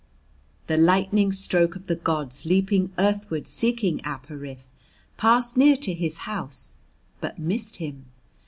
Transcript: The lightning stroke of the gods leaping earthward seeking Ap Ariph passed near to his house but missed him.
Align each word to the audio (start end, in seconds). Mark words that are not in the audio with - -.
The 0.65 0.77
lightning 0.77 1.31
stroke 1.31 1.75
of 1.75 1.85
the 1.85 1.95
gods 1.95 2.43
leaping 2.43 2.91
earthward 2.97 3.45
seeking 3.45 4.01
Ap 4.03 4.29
Ariph 4.31 4.71
passed 5.15 5.55
near 5.55 5.77
to 5.77 5.93
his 5.93 6.17
house 6.25 6.73
but 7.19 7.37
missed 7.37 7.75
him. 7.75 8.05